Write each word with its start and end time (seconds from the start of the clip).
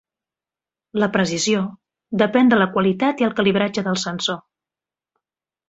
La 1.03 1.09
precisió 1.17 1.59
depèn 2.23 2.51
de 2.55 2.59
la 2.63 2.69
qualitat 2.79 3.23
i 3.25 3.29
el 3.29 3.37
calibratge 3.41 3.87
del 3.91 4.03
sensor. 4.07 4.43